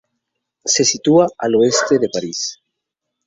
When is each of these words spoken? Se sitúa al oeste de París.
Se 0.73 0.83
sitúa 0.83 1.27
al 1.37 1.53
oeste 1.53 1.99
de 1.99 2.09
París. 2.11 2.59